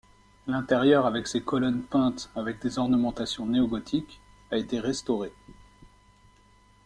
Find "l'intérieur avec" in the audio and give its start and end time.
0.47-1.27